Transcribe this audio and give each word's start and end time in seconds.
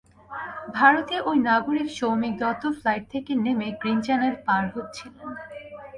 ভারতীয় 0.77 1.21
ওই 1.21 1.37
নাগরিক 1.49 1.87
সৌমিক 1.99 2.33
দত্ত 2.41 2.63
ফ্লাইট 2.79 3.03
থেকে 3.13 3.31
নেমে 3.43 3.67
গ্রিন 3.79 3.97
চ্যানেল 4.05 4.33
পার 4.45 4.63
হচ্ছিলেন। 4.73 5.29